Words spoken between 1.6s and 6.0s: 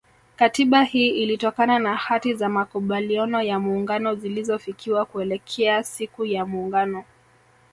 na hati za makubaliano ya muungano zilizofikiwa kuelekea